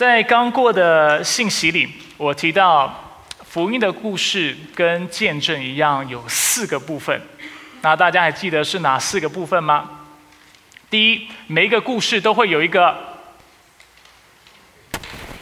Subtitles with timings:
[0.00, 7.20] 在刚过的信息里，我提到福音的故事跟见证一样，有四个部分。
[7.82, 9.90] 那大家还记得是哪四个部分吗？
[10.88, 12.96] 第一，每一个故事都会有一个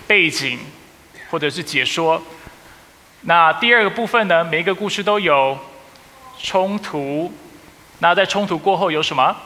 [0.09, 0.59] 背景
[1.31, 2.21] 或者是解说。
[3.21, 5.57] 那第二个部分呢，每一个故事都有
[6.43, 7.33] 冲突。
[8.01, 9.37] 那在冲突过后有什么？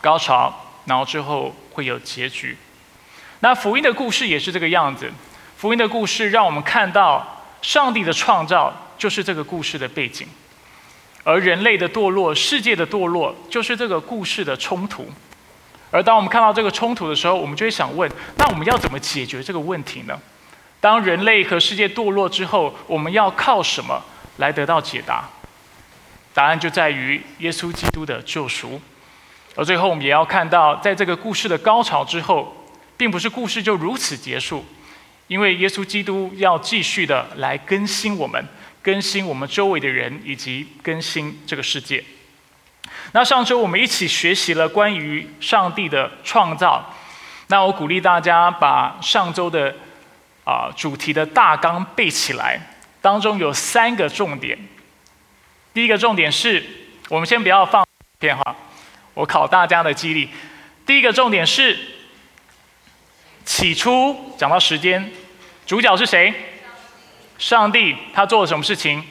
[0.00, 0.52] 高潮，
[0.84, 2.58] 然后之后会有结局。
[3.42, 5.10] 那福音的故事也是这个样子。
[5.56, 10.28] 福音的故事让我们看到，上帝的创造就是这个故事的背景，
[11.24, 15.10] 而人类的堕落、世界的堕落就是这个故事的冲突。
[15.90, 20.16] 而当我们看到这个冲突的时候，我们就会想问：那我们要怎么解决这个问题呢？
[20.80, 24.00] 当人类和世界堕落之后，我们要靠什么
[24.36, 25.28] 来得到解答？
[26.32, 28.80] 答案就在于耶稣基督的救赎。
[29.56, 32.56] 而最后，我们也要看到，在这个故事的高潮之后。
[32.96, 34.64] 并不是故事就如此结束，
[35.26, 38.46] 因为耶稣基督要继续的来更新我们，
[38.80, 42.04] 更新我们周围的人，以及更新这个世界。
[43.12, 46.94] 那上周我们一起学习了关于上帝的创造，
[47.48, 49.74] 那我鼓励大家把上周的
[50.44, 52.60] 啊主题的大纲背起来，
[53.00, 54.56] 当中有三个重点。
[55.74, 56.62] 第一个重点是，
[57.08, 57.84] 我们先不要放
[58.20, 58.54] 片哈，
[59.14, 60.28] 我考大家的记忆力。
[60.86, 61.76] 第一个重点是。
[63.44, 65.12] 起初讲到时间，
[65.66, 66.32] 主角是谁？
[67.38, 69.02] 上帝，他做了什么事情？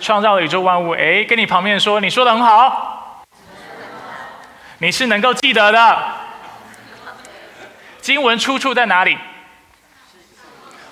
[0.00, 0.90] 创造了宇宙万物。
[0.90, 3.24] 哎，跟你旁边说，你说的很好，
[4.78, 6.14] 你是能够记得的。
[8.00, 9.16] 经文出处在哪里？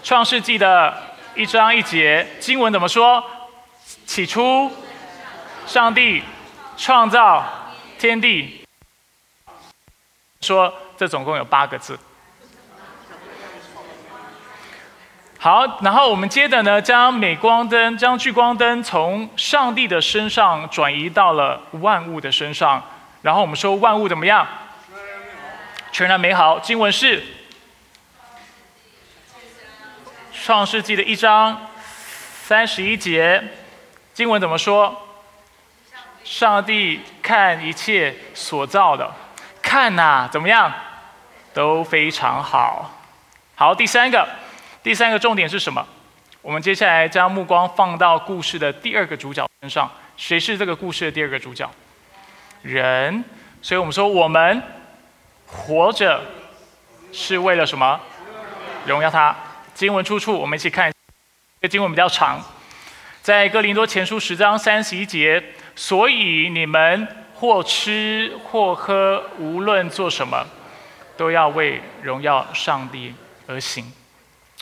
[0.03, 0.97] 创世纪的
[1.35, 3.25] 一章一节，经文怎么说？
[4.07, 4.71] 起初，
[5.67, 6.23] 上帝
[6.77, 7.45] 创造
[7.99, 8.65] 天地。
[10.41, 11.99] 说这总共有八个字。
[15.43, 22.83] 好，然后我们接着呢，将镁光灯、将聚光灯从上帝的身上转移到了万物的身上，
[23.23, 24.47] 然后我们说万物怎么样？
[25.91, 26.59] 全然美好。
[26.59, 27.25] 经文是
[30.31, 31.69] 创世纪的一章
[32.43, 33.43] 三十一节，
[34.13, 34.95] 经文怎么说？
[36.23, 39.11] 上帝看一切所造的，
[39.63, 40.71] 看呐，怎么样？
[41.55, 42.91] 都非常好。
[43.55, 44.29] 好，第三个。
[44.83, 45.87] 第三个重点是什么？
[46.41, 49.91] 我们接下来将目光放到故事的第二个主角身上。
[50.17, 51.71] 谁是这个故事的第二个主角？
[52.63, 53.23] 人。
[53.61, 54.63] 所以我们说，我们
[55.47, 56.23] 活着
[57.13, 58.01] 是为了什么？
[58.87, 59.37] 荣耀他。
[59.75, 60.91] 经文出处，我们一起看。
[61.61, 62.43] 这经文比较长，
[63.21, 65.43] 在哥林多前书十章三十一节。
[65.77, 70.47] 所以你们或吃或喝，无论做什么，
[71.19, 73.15] 都要为荣耀上帝
[73.47, 73.85] 而行。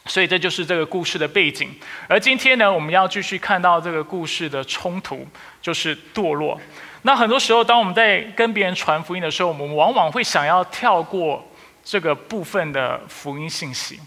[0.08, 1.70] 所以这就是这个故事的背景，
[2.08, 5.28] 而今天呢，我们要继续看到这个故事的冲突，
[5.60, 6.58] 就是堕落。
[7.02, 11.46] 那很多时候，当我们在跟别人传福音的时候，我们往往会想要跳过
[11.84, 14.00] 这个部分的福音信息。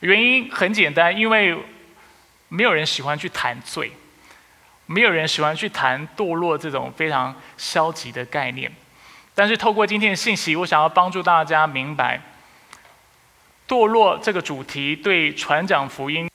[0.00, 1.56] 原因很简单，因为
[2.48, 3.92] 没有人喜欢去谈罪，
[4.86, 8.70] 没有人喜欢去谈堕落这种非常消极的概念。
[9.32, 12.20] 但是透过今天的信息，我想要帮助大家明白。
[13.66, 16.28] 堕落这个主题对传讲福音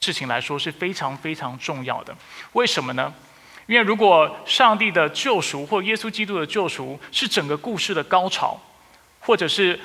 [0.00, 2.16] 事情来说是非常非常重要的。
[2.52, 3.12] 为什么呢？
[3.66, 8.58] 因为如果上帝的救赎或耶稣基督的救赎是整个故事的高潮，
[9.20, 9.78] 或者是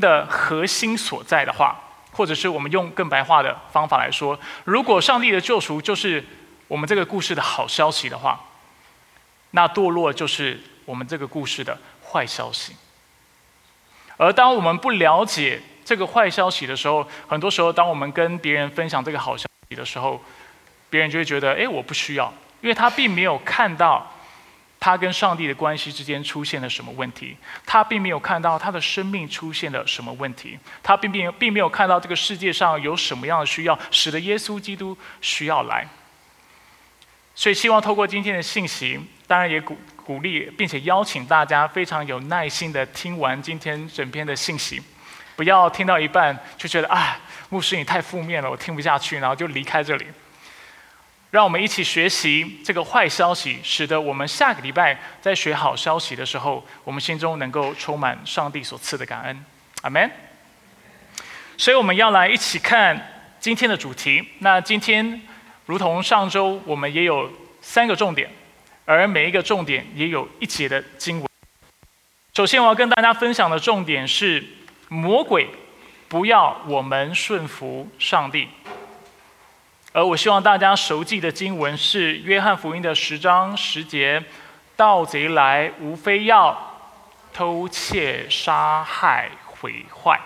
[0.00, 1.78] 的核心所在的话，
[2.10, 6.24] 或者是我们用更白话的方法来说，如果上帝的救赎就是
[6.66, 8.40] 我们这个故事的好消息的话，
[9.52, 12.74] 那堕落就是我们这个故事的坏消息。
[14.16, 20.22] 而当我们不了解，这个坏消息的时候，很多时候，当我们跟别人分享这个好消息的时候，
[20.88, 24.10] 别人就会觉得，哎，我不需要，因为他并没有看到
[24.80, 27.36] 他跟上帝的关系之间出现了什么问题，
[27.66, 35.86] 他并没有看到他的生命出现了什么问题，他并并并没有看到这个世界上有什么样的需要，使得耶稣基督需要来。
[37.34, 44.80] 所以，希望透过今天的信息，当然也鼓鼓励，并且邀请大家非常有耐心的听完今天整篇的信息。
[45.36, 50.06] 不要听到一半就觉得啊，牧师你太负面了，我听不下去，然后就离开这里。
[51.30, 59.44] 让我们一起学习这个坏消息，使得我们下个礼拜在学好消息的时候，我们心中能够充满上帝所赐的感恩。
[59.82, 60.08] 阿门。
[61.56, 64.24] 所以我们要来一起看今天的主题。
[64.38, 65.20] 那今天
[65.66, 67.28] 如同上周，我们也有
[67.60, 68.30] 三个重点，
[68.84, 71.28] 而每一个重点也有一节的经文。
[72.34, 74.44] 首先我要跟大家分享的重点是。
[74.94, 75.48] 魔鬼
[76.08, 78.48] 不要我们顺服上帝。
[79.92, 84.22] 而我希望大家熟记的经文是约翰福音的十章十节：
[84.76, 86.76] 盗贼来，无非要
[87.32, 90.20] 偷窃、杀害、毁坏。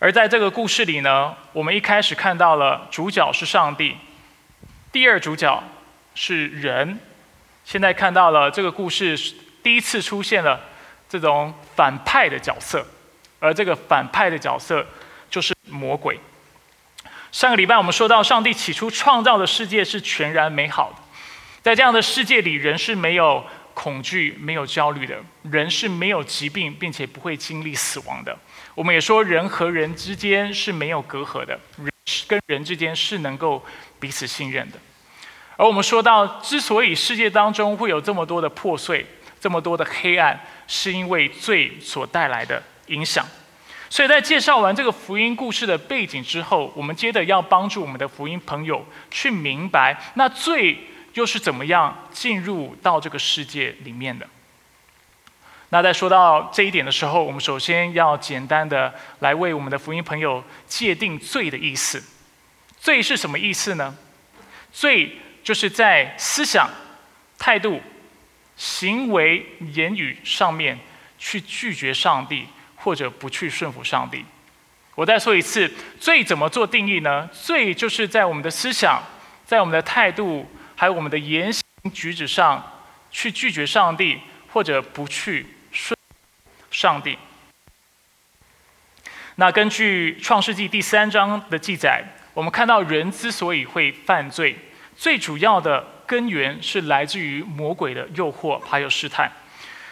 [0.00, 3.96] 而在这个故事里呢，我们一开始看到了主角是上帝，
[4.90, 5.62] 第二主角
[6.14, 6.98] 是人，
[7.64, 9.16] 现在看到了这个故事
[9.62, 10.60] 第一次出现了
[11.08, 12.86] 这种反派的角色，
[13.40, 14.86] 而这个反派的角色
[15.30, 16.18] 就是魔鬼。
[17.30, 20.96] 上个礼拜我们说到，上帝起初创造的世界是全然美好的，
[21.62, 23.44] 在这样的世界里，人是没有
[23.74, 28.36] 恐惧、没有焦虑的，人是没有疾病，并且不会经历死亡的。
[28.74, 31.90] 我们也说，人和人之间是没有隔阂的，人
[32.26, 33.64] 跟人之间是能够
[34.00, 34.78] 彼此信任的。
[35.56, 39.04] 而我们说到，之所以世界当中会有这么多的破碎、
[39.38, 43.26] 这么多的黑暗，是因为罪所带来的影响。
[43.90, 50.78] 所以在介绍完这个福音故事的背景之后，我们接着要帮助我们的福音朋友去明白，那罪
[51.14, 54.28] 又是怎么样进入到这个世界里面的。
[55.70, 62.02] 那在说到这一点的时候，我们首先要简单的来为我们的福音朋友界定罪的意思。
[62.78, 63.96] 罪是什么意思呢？
[64.70, 66.70] 罪就是在思想、
[67.38, 67.80] 态度、
[68.58, 70.78] 行为、言语上面
[71.16, 72.46] 去拒绝上帝，
[72.76, 74.22] 或者不去顺服上帝。
[74.94, 77.26] 我再说一次，罪怎么做定义呢？
[77.32, 79.02] 罪就是在我们的思想、
[79.46, 81.62] 在我们的态度，还有我们的言行
[81.94, 84.18] 举止上去拒绝上帝，
[84.52, 85.96] 或者不去顺。
[86.70, 87.16] 上帝。
[89.36, 94.54] 那根据创世纪第三章的记载，我们看到人之所以会犯罪，
[94.96, 99.30] 最主要的根源是来自于魔鬼的诱惑还有试探。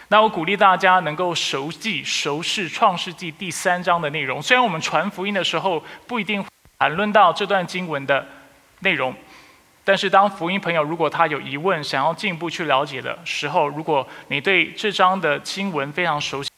[0.09, 4.41] 那我鼓励大家能够熟记、熟视创世纪第三章的内容。
[4.41, 6.43] 虽然我们传福音的时候不一定
[6.79, 8.27] 谈论到这段经文的
[8.79, 9.13] 内容，
[9.85, 16.49] 但是当福音朋友如果他有疑问，想要进一步去了解的时候，如果你对这章的经文非常熟悉。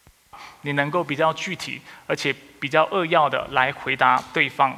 [0.63, 4.77] 你能够比较具体，而且比较扼要的来回答对方。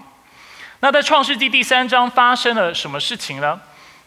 [0.80, 3.60] 那在创世纪第三章发生了什么事情呢？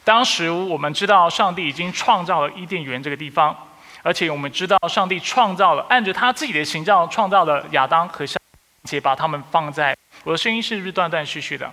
[0.04, 3.56] 当时我们知道上帝已经创造了伊甸园这个地方，
[4.02, 8.38] 而且我们知道上帝创造了按着他自己的形象创造了亚当和夏，
[8.84, 9.96] 且把他们放在。
[10.22, 11.72] 我的声音是不是断断续续的？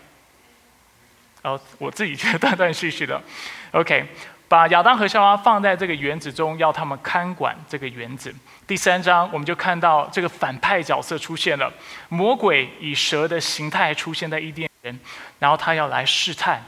[1.44, 3.22] 哦，我自己觉得断断续续的。
[3.72, 4.08] OK。
[4.52, 8.36] 把亚当和夏娃放在这个园子中，要他们看管这个园子。
[8.68, 11.72] 第三章我们就看到这个反派角色出现了，
[12.10, 15.00] 魔鬼以蛇的形态出现在伊甸园，
[15.40, 16.62] 然后他要来试探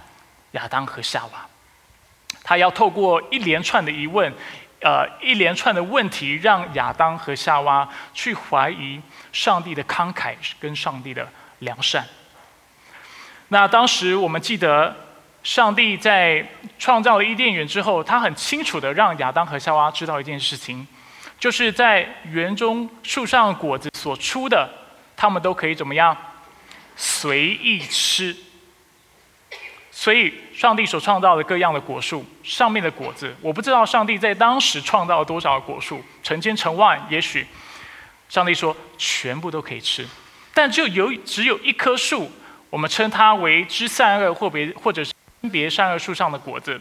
[0.52, 1.46] 亚当和夏娃，
[2.44, 4.32] 他要透过一连串的疑问，
[4.82, 9.02] 呃，一连串的问题，让亚当和夏娃去怀疑
[9.32, 11.28] 上帝的慷慨跟上帝的
[11.60, 12.06] 良善。
[13.48, 14.96] 那当时我们记得。
[15.44, 16.42] 上帝在
[16.80, 20.88] 创造了伊甸园之后，他很清楚的让亚当和夏娃知道一件事情，
[21.38, 24.70] 就是在园中树上果子所出的，
[25.18, 26.16] 他们都可以怎么样
[26.96, 28.34] 随意吃。
[29.96, 37.46] 所以，上帝所创造的各样的果树上面的果子，我不知道上帝在当时创造了多少果树，成千成万，也许
[38.28, 40.08] 上帝说全部都可以吃，
[40.54, 42.32] 但就有只有一棵树，
[42.70, 45.14] 我们称它为知善恶，或别或者是。
[45.44, 46.80] 分别善恶树上的果子，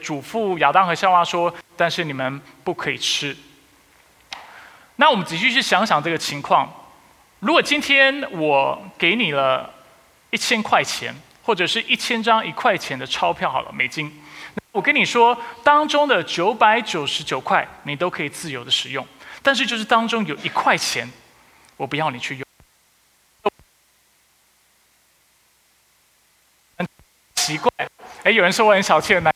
[0.00, 3.36] 嘱咐亚当和夏娃说：“但是你们不可以吃。”
[4.98, 6.68] 那我们仔细去想想这个情况：
[7.38, 9.72] 如果今天我给你了
[10.30, 11.14] 一千块钱，
[11.50, 14.22] 或者是一千张一块钱的钞票，好了，美金，
[14.70, 19.04] 我跟你说，当中的九百九十九块你都可以自由的使用，
[19.42, 21.10] 但是就是当中有一块钱，
[21.76, 22.46] 我不要你去用。
[27.34, 27.68] 奇怪，
[28.22, 29.34] 哎，有人说我很小气的男，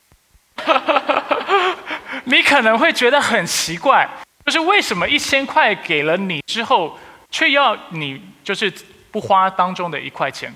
[2.26, 4.08] 你可能会觉得很奇怪，
[4.46, 6.96] 就是为什么一千块给了你之后，
[7.32, 8.72] 却要你就是
[9.10, 10.54] 不花当中的一块钱？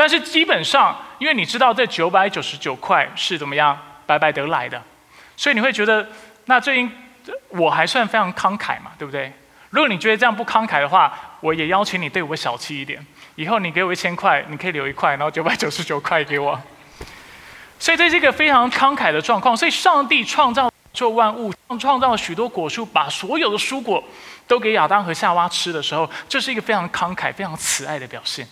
[0.00, 4.82] 但是基本上，因为你知道这九百九十九块是怎么样白白得来的，
[5.36, 6.08] 所以你会觉得
[6.46, 6.90] 那这应
[7.48, 9.30] 我还算非常慷慨嘛，对不对？
[9.68, 13.06] 如果你觉得这样不慷慨的话，我也邀请你对我小气一点。
[13.34, 16.58] 以后你给我一千块，你可以留一块，然后九百九十九块给我。
[17.78, 19.54] 所以这是一个非常慷慨的状况。
[19.54, 24.02] 所以上帝创造做万物，创造了许多果树，把所有的蔬果
[24.46, 28.48] 都给亚当和夏娃吃的时候，这是一个非常慷慨、非常慈爱的表现。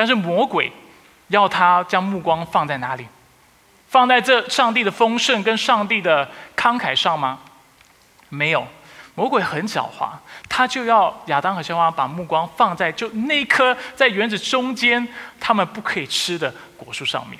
[0.00, 0.72] 但是魔鬼
[1.28, 3.06] 要他将目光放在哪里？
[3.86, 6.26] 放在这上帝的丰盛跟上帝的
[6.56, 7.40] 慷慨上吗？
[8.30, 8.66] 没有。
[9.14, 10.12] 魔鬼很狡猾，
[10.48, 15.06] 他就要亚当和夏娃把目光放在就那颗在园子中间
[15.38, 17.38] 他们不可以吃的果树上面，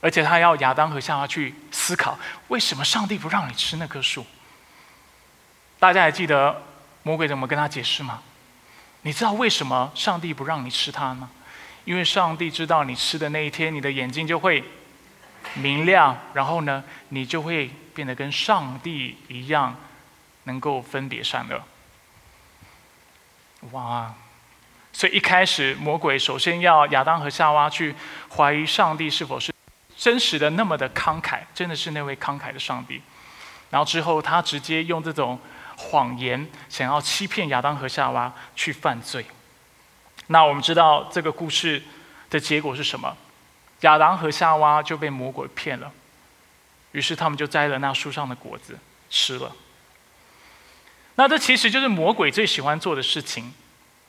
[0.00, 4.24] 而且他要亚当和夏娃去思考，为什么上帝不让你吃那棵树？
[5.78, 6.62] 大家还记得
[7.02, 8.22] 魔鬼怎么跟他解释吗？
[9.06, 11.30] 你知道为什么上帝不让你吃它吗？
[11.84, 14.64] 因为上帝知道你吃的那一天，你的眼睛就会
[15.54, 19.76] 明亮，然后呢，你就会变得跟上帝一样，
[20.42, 21.62] 能够分别善恶。
[23.70, 24.12] 哇！
[24.92, 27.94] 所以一开始，魔鬼首先要亚当和夏娃去
[28.36, 29.54] 怀疑上帝是否是
[29.96, 33.00] 真实的，那么的慷慨，真的是那位慷慨的上帝。
[33.70, 35.38] 然后之后，他直接用这种
[35.76, 39.24] 谎言，想要欺骗亚当和夏娃去犯罪。
[40.28, 41.82] 那我们知道这个故事
[42.30, 43.16] 的结果是什么？
[43.80, 45.92] 亚当和夏娃就被魔鬼骗了，
[46.92, 48.78] 于是他们就摘了那树上的果子
[49.10, 49.54] 吃了。
[51.16, 53.52] 那这其实就是魔鬼最喜欢做的事情。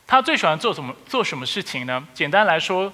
[0.08, 0.96] 他最喜欢做什么？
[1.06, 2.08] 做什么事情呢？
[2.14, 2.92] 简单来说，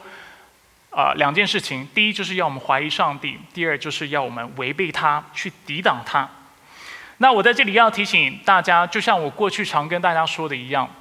[0.90, 6.28] 啊，两件事情：第一就是要我们怀疑上帝；第二就是要我们违背他，去抵挡他。
[7.24, 10.94] 那我在这里要提醒大家，就像我过去常跟大家说的一样。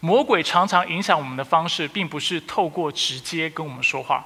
[0.00, 4.24] 魔鬼常常影响我们的方式，并不是透过直接跟我们说话。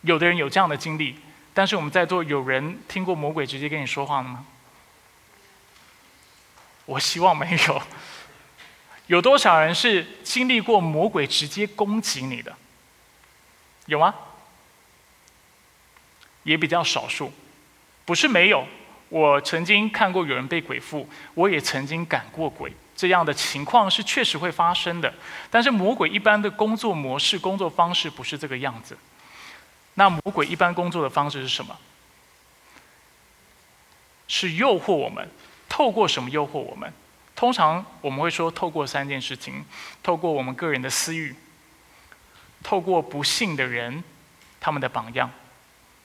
[0.00, 1.18] 有的人有这样的经历，
[1.52, 4.46] 但是我们在座有人听过魔鬼直接跟你说话的吗？
[6.86, 7.82] 我希望没有。
[9.08, 12.56] 有多少人是经历过魔鬼直接攻击你的？
[13.84, 14.14] 有吗？
[16.44, 17.30] 也比较少数，
[18.06, 18.66] 不是没有。
[19.14, 22.72] 我曾经看过有人被鬼附，我也曾经赶过鬼。
[22.96, 25.14] 这样的情况是确实会发生的，
[25.52, 28.98] 但是魔鬼一般的工作模式、工作方式不是这个样子。
[29.94, 31.78] 那魔鬼一般工作的方式是什么？
[34.26, 35.28] 是诱惑我们，
[35.68, 36.92] 透过什么诱惑我们？
[37.36, 39.64] 通常我们会说，透过三件事情：
[40.02, 41.36] 透过我们个人的私欲，
[42.64, 44.02] 透过不幸的人
[44.58, 45.30] 他们的榜样，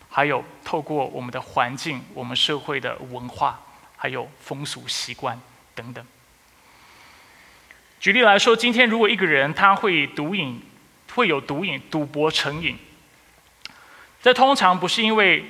[0.10, 3.60] 还有透过我们的环境、我们社会的文化，
[3.96, 5.40] 还有风俗习惯
[5.76, 6.06] 等等。
[8.00, 10.62] 举例来说，今天如果一个人他会毒瘾，
[11.14, 12.78] 会有毒瘾、赌博成瘾，
[14.22, 15.46] 这通常不是因为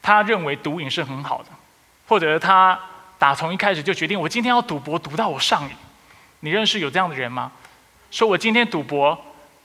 [0.00, 1.50] 他认为毒瘾是很好的，
[2.08, 2.78] 或者他
[3.18, 5.70] 打从一开始就决定我今天要赌博赌到我上瘾。
[6.40, 7.52] 你认识有这样的人吗？
[8.10, 9.16] 说我今天赌博，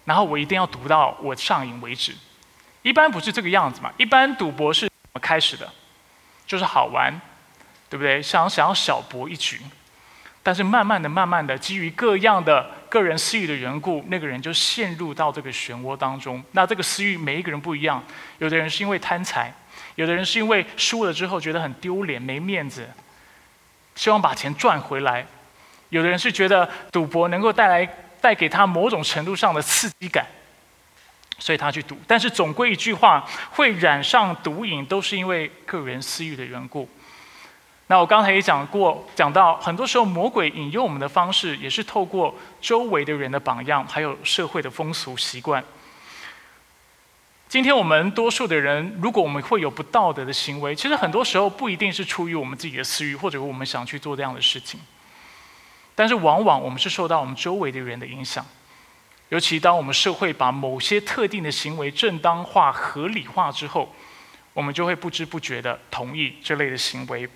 [0.05, 2.13] 然后我一定要赌到我上瘾为止。
[2.87, 3.91] 一般不是这个样子嘛？
[3.97, 5.69] 一般赌博是怎么开始的？
[6.45, 7.13] 就是好玩，
[7.89, 8.21] 对不对？
[8.23, 9.59] 想想要小博一局。
[10.41, 16.41] 但是慢慢的、慢慢的，基于各样的个人私欲的缘故，那个人就陷入到这个漩涡当中。
[16.53, 18.01] 那这个私欲，每一个人不一样。
[18.37, 19.53] 有的人是因为贪财，
[19.95, 22.89] 有的人是因为输了之后觉得很丢脸、没面子，
[23.95, 25.25] 希望把钱赚回来；
[25.89, 27.85] 有的人是觉得赌博能够带来
[28.21, 30.25] 带给他某种程度上的刺激感，
[31.39, 31.97] 所以他去赌。
[32.07, 36.87] 但是总归一句话，会染上毒瘾，都是因为个人私欲的缘故。
[37.89, 45.63] 那我刚才也讲过，讲到很多时候魔鬼引诱我们的方式，也是透过周围的人的榜样，还有社会的风俗习惯。
[47.47, 54.77] 今天我们多数的人，如果我们会有不道德的行为，其实很多时候不一定是出于我们自己的私欲，或者我们想去做这样的事情。
[55.95, 58.45] 但是往往我们是受到我们周围的人的影响，
[59.29, 63.93] 尤其当我们社会把某些特定的行为正当化、合理化之后，
[64.53, 67.27] 我们就会不知不觉的同意这类的行为。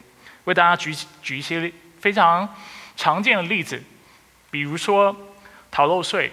[0.45, 2.47] 为大家举举一些非常
[2.95, 3.83] 常见的例子，
[4.49, 5.15] 比如说
[5.69, 6.31] 逃漏税、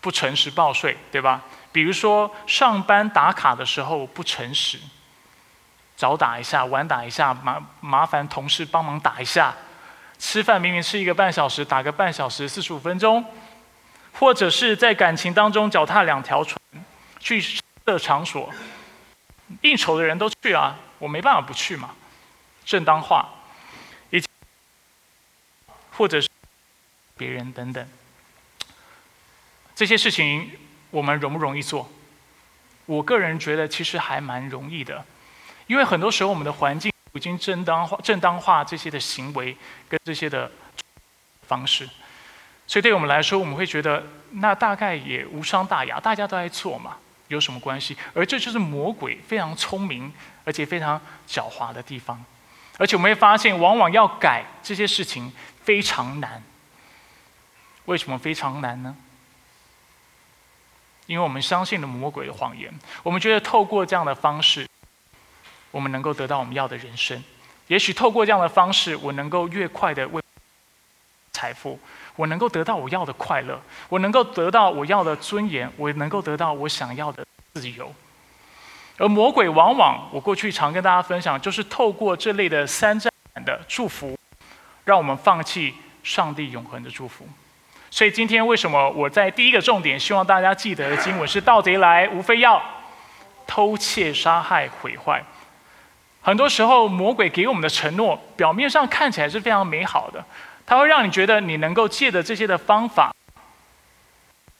[0.00, 1.42] 不诚实报税，对吧？
[1.72, 4.78] 比如说上班打卡的时候不诚实，
[5.94, 9.54] 早打一下、晚打一下，麻麻烦同事帮忙打一下。
[10.18, 13.22] 吃饭明明吃一个半小时，打个半小时四十五分钟，
[14.18, 16.58] 或者是在感情当中脚踏两条船，
[17.18, 17.42] 去
[17.84, 18.52] 的场所，
[19.60, 21.94] 应酬的人都去啊，我没办法不去嘛。
[22.64, 23.28] 正当化，
[24.10, 24.26] 以及
[25.92, 26.28] 或者是
[27.16, 27.88] 别人等等，
[29.74, 30.50] 这些事情
[30.90, 31.88] 我们容不容易做？
[32.86, 35.04] 我个人觉得其实还蛮容易的，
[35.66, 39.56] 因为很多时候我们的环境已经正当化、正当化这些的行为
[39.88, 40.50] 跟这些的
[41.46, 41.88] 方式，
[42.66, 46.96] 所以对我们来说，我们会觉得那大概也无伤大雅，大家都在做嘛，
[47.28, 47.96] 有什么关系？
[48.14, 50.12] 而这就是魔鬼非常聪明
[50.44, 52.24] 而且非常狡猾的地方。
[52.78, 55.32] 而且我们会发现，往往要改这些事情
[55.62, 56.42] 非常难。
[57.86, 58.96] 为什么非常难呢？
[61.06, 62.68] 因为我们相信了魔鬼的谎言，
[63.04, 64.68] 我们觉得透过这样的方式，
[65.70, 67.22] 我们能够得到我们要的人生。
[67.68, 70.20] 也许透过这样的方式，我能够越快的为
[71.36, 71.78] 财富，
[72.16, 77.94] 我能够得到我要的快乐，我能够得到我要的尊严，我能够得到我想要的自由。
[78.96, 83.12] 而魔鬼往往，我过去常跟大家分享，就是透过这类的三战
[83.44, 84.18] 的祝福，
[84.86, 87.28] 让我们放弃上帝永恒的祝福。
[87.90, 92.62] 所以今天为什么我在第一个重点，希望大家记得的经文是：盗贼来，无非要
[93.46, 95.22] 偷窃、杀害、毁坏。
[96.22, 100.24] 很多时候，魔鬼给我们的承诺，表面上看起来是非常美好的，
[100.66, 103.14] 它会让你觉得你能够借着这些的方法，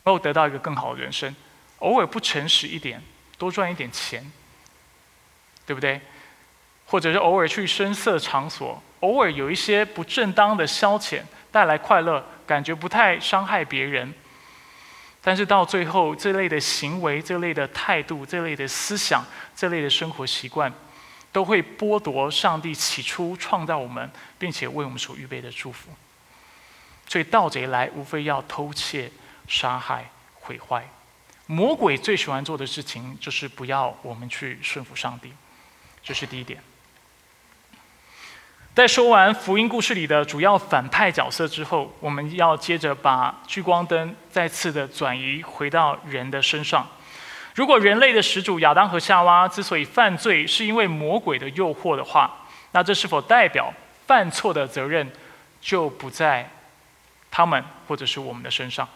[0.05, 1.35] 能够得到一个更好的人生。
[1.81, 3.03] 偶尔不诚实一点，
[3.37, 4.25] 多赚一点钱，
[5.67, 6.01] 对不对？
[6.87, 11.21] 或者是偶尔去声色场所，偶尔有一些不正当的消遣，
[11.51, 14.15] 带来快乐，感觉不太伤害别人。
[15.21, 19.25] 但是到最后，这类的行为、这类的态度、这类的思想、
[19.57, 20.73] 这类的生活习惯。
[21.37, 25.91] 都会剥夺上帝起初创造我们，并且为我们所预备的祝福。
[27.07, 29.13] 所以盗贼来，无非要偷窃、
[29.47, 30.09] 杀害、
[30.41, 30.89] 毁坏。
[31.45, 35.31] 魔鬼最喜欢做的事情，就是不要我们去顺服上帝。
[36.03, 36.59] 这是第一点。
[38.75, 46.89] 在说完福音故事里的主要反派角色之后，我们要接着把聚光灯再次的转移回到人的身上。
[47.57, 53.73] 如果人类的始祖亚当和夏娃之所以犯罪，是因为魔鬼的诱惑的话，那这是否代表
[54.07, 55.11] 犯错的责任
[55.59, 56.51] 就不在
[57.31, 58.87] 他们或者是我们的身上？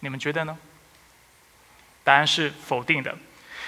[0.00, 0.56] 你们觉得呢？
[2.02, 3.14] 答案是否定的。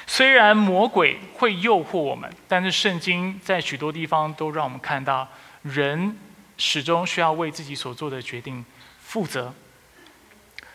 [0.07, 5.29] 虽然魔鬼会诱惑我们，但是圣经在许多地方都让我们看到，
[5.61, 6.19] 人
[6.57, 8.65] 始终需要为自己所做的决定
[8.99, 9.53] 负责。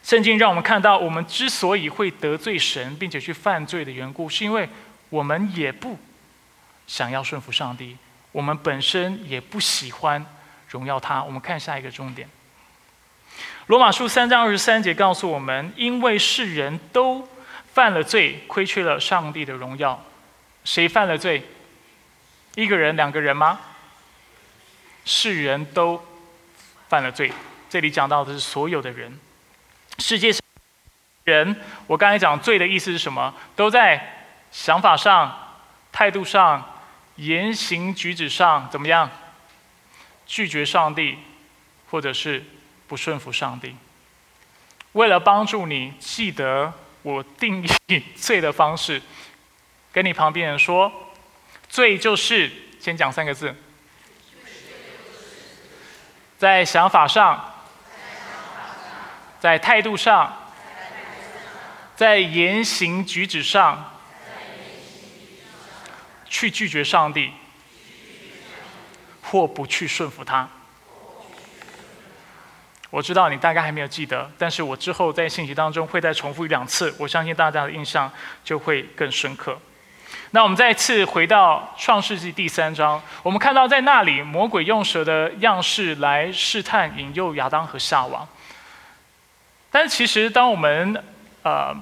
[0.04, 4.68] 圣经让我们看到，我们之所以会得罪神，并且去犯罪的缘故，是因为
[5.10, 5.98] 我们也不
[6.88, 7.98] 想要顺服上帝，
[8.32, 10.26] 我们本身也不喜欢
[10.70, 11.24] 荣耀他。
[11.24, 12.28] 我们看下一个重点，
[13.68, 17.28] 《罗马书》三章二十三节告诉我们：因为世人都
[17.74, 20.04] 犯了罪，亏缺了上帝的荣耀。
[20.64, 21.44] 谁犯了罪？
[22.56, 23.60] 一个人、两个人吗？
[25.06, 26.04] 世人都
[26.88, 27.32] 犯了罪。
[27.70, 29.20] 这里讲到的是所有的人。
[30.00, 30.42] 世界上
[31.26, 33.34] 人，我刚才讲罪的意思是什么？
[33.56, 35.58] 都在想法上、
[35.92, 36.80] 态度上、
[37.18, 39.10] 言行举止上怎么样？
[40.26, 41.18] 拒绝上帝，
[41.92, 42.44] 或者是
[42.88, 43.76] 不顺服上帝。
[44.94, 49.02] 为了帮助你记得我定义罪的方式，
[49.92, 50.92] 跟你旁边人说，
[51.68, 53.56] 罪就是先讲三个字，
[56.38, 57.56] 在想法上。
[59.40, 60.32] 在态度上，
[61.96, 63.94] 在言行举止上，
[66.28, 67.32] 去拒绝上帝，
[69.22, 70.48] 或不去顺服他。
[72.90, 78.12] 我知道你大概还没有记得，但是我之后在信息当中会再重复一两次，我相信大家的印象
[78.44, 79.58] 就会更深刻。
[80.32, 88.28] 那我们再次回到创世纪第三章，我们看到在那里，魔鬼用蛇的样式来试探、引诱亚当和夏娃。
[89.72, 91.04] 但是其实，当我们
[91.44, 91.76] 呃，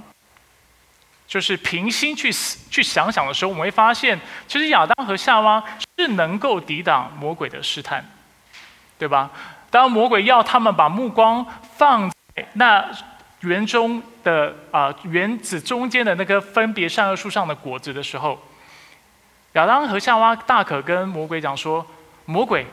[1.27, 2.31] 就是平心去
[2.69, 5.63] 去想想的时候，我们会发现，其实亚当和夏娃
[5.97, 8.05] 是能够抵挡魔鬼的试探，
[8.97, 9.31] 对吧？
[9.69, 11.45] 当魔鬼要他们把目光
[11.77, 12.89] 放在那
[13.41, 18.41] 园中的啊园子中间的那个分别善恶树上的果子的时候，
[19.53, 21.85] 亚当和夏娃大可跟魔鬼讲说
[22.25, 22.65] ：“魔鬼。”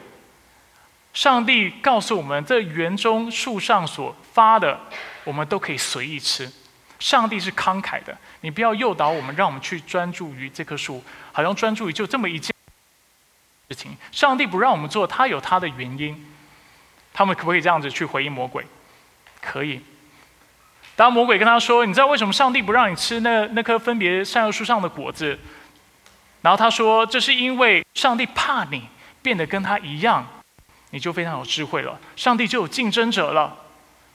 [1.14, 4.78] 上帝告诉我们，这园中树上所发的，
[5.22, 6.50] 我们都可以随意吃。
[6.98, 12.52] 上帝是慷慨的，你不要诱导我们，让我们去专注于这棵树，好像专注于就这么一件
[13.68, 13.96] 事情。
[14.10, 16.30] 上帝不让我们做，他有他的原因。
[17.12, 18.66] 他们可不可以这样子去回应魔鬼？
[19.40, 19.80] 可以。
[20.96, 25.38] 当魔鬼跟他说：“你知道为什么上帝不让你吃那那棵分别善恶树上的果子？”
[26.42, 28.88] 然后他说：“这是因为上帝怕你
[29.22, 30.26] 变得跟他一样。”
[30.94, 33.56] 你就非常有智慧了，上帝就有竞争者了，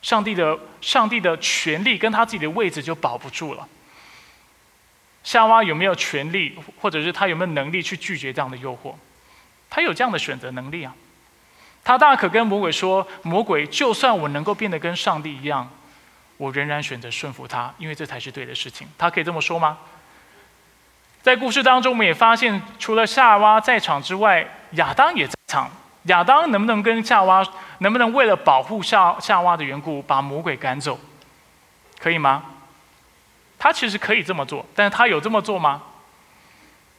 [0.02, 3.68] 上帝的上帝的权利跟他自己的位置就保不住了。
[5.22, 8.94] 夏娃有没有权利，或者是他有没有能力去拒绝这样的诱惑？
[9.70, 10.96] 他有这样的选择能力啊！
[11.84, 15.70] 他大可跟魔鬼说：“魔鬼，就算我能够变得跟上帝一样，
[16.38, 19.78] 我仍然选择顺服他，因为这才是对的事情。”他可以这么说吗？
[21.22, 25.70] 在故事当中，我们也发现，除了夏娃在场之外，亚当也在场。
[26.04, 27.46] 亚当能不能跟夏娃，
[27.80, 30.98] 能不能为了保护夏夏娃的缘故，把魔鬼赶走？
[32.00, 32.44] 可以吗？
[33.58, 35.82] 他其实可以这么做，但是他有这么做吗？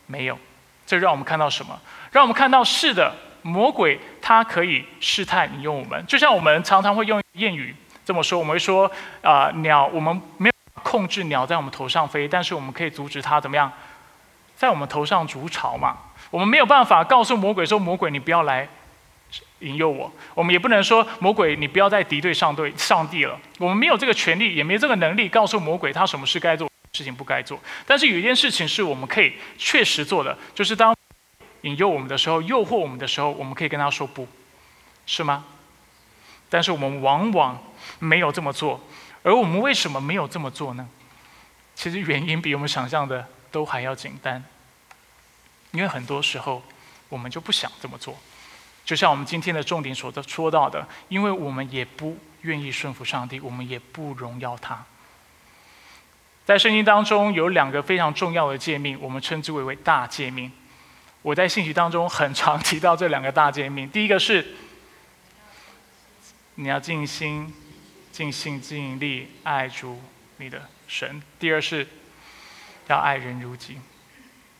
[0.07, 0.39] 没有。
[0.87, 1.81] 这让我们看到什么？
[2.11, 8.91] 让我们看到是的，魔鬼他可以试探引诱我们，就像我们常常会用谚语这么说，我们会说
[9.23, 13.73] 啊，鸟我们没有控制鸟在我们头上飞，但是我们可以阻止它怎么样，
[14.57, 15.97] 在我们头上筑巢嘛。
[16.31, 18.69] 我们没有办法告诉魔鬼说，魔鬼你不要来。
[19.61, 23.39] 引诱我，我们也不能说魔鬼，你不要再敌对上对上帝了。
[23.59, 27.61] 我们没有这个权利，也没这个能力告诉魔鬼他什么事该做，事情不该做。
[27.87, 30.97] 但是有一件事情是我们可以确实做的，就是当
[31.63, 34.27] 引诱我们的时候，诱惑我们的时候，我们可以跟他说不，
[35.07, 35.45] 是吗？
[36.49, 37.63] 但是我们往往
[37.99, 38.81] 没有这么做，
[39.23, 40.89] 而我们为什么没有这么做呢？
[41.75, 44.43] 其实原因比我们想象的都还要简单，
[45.71, 46.63] 因为很多时候
[47.09, 48.19] 我们就不想这么做。
[48.91, 54.85] 就像我们今天的重点所说到的，因为我们也不愿意顺服上帝，我们也不荣耀他。
[56.45, 60.51] 在圣经当中有两个非常重要的诫命，我们称之为为大诫命。
[61.23, 63.89] 我在信息当中很常提到这两个大诫命。
[63.89, 64.45] 第一个是
[66.57, 67.55] 你要尽心、
[68.11, 70.03] 尽心、尽力爱主
[70.39, 71.87] 你的神；第二是
[72.89, 73.79] 要爱人如己。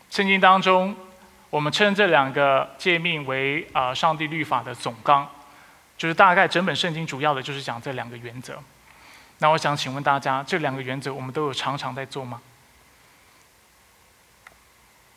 [0.09, 0.95] 圣经当中。
[1.51, 5.29] 我们称这两个诫命为啊上帝律法的总纲，
[5.99, 8.59] 就是大概整本圣经主要的就是讲这两个原则。
[9.39, 12.41] 那我想请问大家，这两个原则我们都有常常在做吗？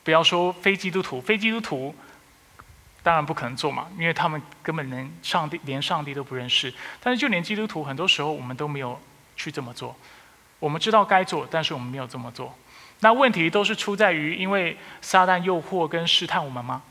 [0.04, 1.96] 不要说非基督徒，非基督徒
[3.04, 6.74] 当然不可能做嘛，因为他们根本连上帝连上帝都不认识。
[7.00, 9.00] 但是就连基督徒，很多时候我们都没有
[9.36, 9.96] 去这么做。
[10.60, 12.58] 我们知道该做，但是我们没有这么做。
[13.04, 16.82] 那问题都是出在于，因为撒旦诱惑跟试探我们吗？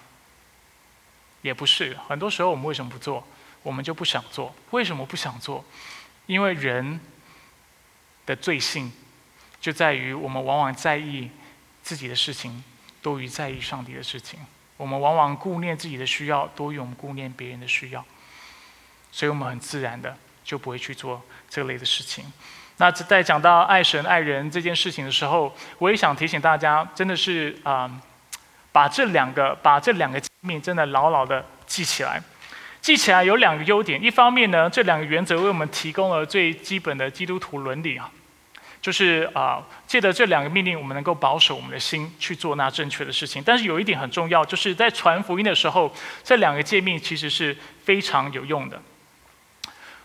[1.41, 3.27] 也不是，很多时候我们为什么不做？
[3.63, 4.55] 我们就不想做。
[4.73, 5.65] 为什么不想做？
[6.27, 7.01] 因为人
[8.27, 8.93] 的罪性
[9.59, 11.31] 就在于我们往往在意
[11.83, 12.63] 自己的事情
[13.01, 14.39] 多于在意上帝的事情。
[14.77, 18.05] 我们往往顾念自己的需要多于我们顾念别人的需要，
[19.11, 22.31] 所以我们很自然的就不会去做这类的事情。
[22.83, 27.89] 那在讲到爱神爱人这件事情的时候，我也想提醒大家，真的是啊，
[28.73, 32.21] 把这两个把这两个命真的牢牢的记起来。
[32.81, 38.11] 记起来有两个优点，一方面呢，这两个原则为我们提供了最基本的基督徒伦理啊，
[38.81, 43.41] 就是啊，借着这两个命令，我们能够保守我们的心去做那正确的事情。
[43.47, 48.83] 但是有一点很重要，就是在传福音的时候，这两个诫命其实是非常有用的。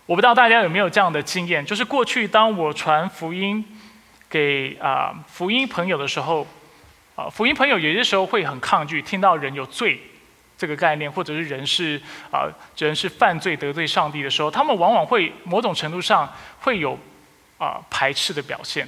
[0.07, 3.63] 我不知道大家有没有这样的经验，就是过去当我传福音
[4.29, 6.47] 给啊福音朋友的时候，
[7.15, 9.99] 啊福音朋友有些时候会很抗拒听到人有罪
[10.57, 16.97] 这个概念，或者是人是啊人是犯罪得罪上帝的时候，他们往往会某种程度上会有
[17.57, 18.87] 啊排斥的表现。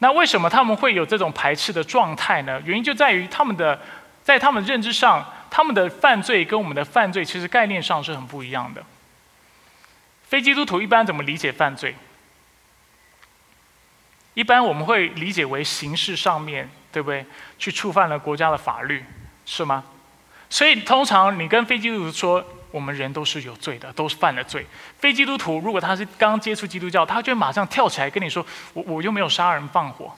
[0.00, 2.60] 那为什么他们会有这种排斥的状态呢？
[2.66, 3.80] 原因就在于他们的
[4.22, 8.84] 在他们认知上，他们的犯罪跟我们的犯罪其实概念上是很不一样的。
[10.28, 11.94] 非基督徒一般怎么理解犯罪？
[14.34, 17.24] 一般我们会理解为形式上面对不对？
[17.58, 19.02] 去触犯了国家的法律，
[19.46, 19.84] 是吗？
[20.50, 24.66] 所以通常你跟非基督徒说，我们人都是有罪的，都是犯了罪。
[24.98, 30.14] 非基督徒如果他是刚接触基督教，他就马上跳起来跟你说：“我我又没有杀人放火，